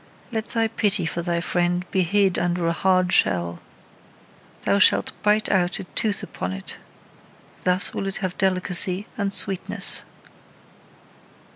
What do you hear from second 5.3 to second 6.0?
out a